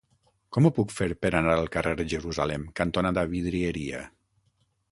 [0.55, 4.01] Com ho puc fer per anar al carrer Jerusalem cantonada Vidrieria?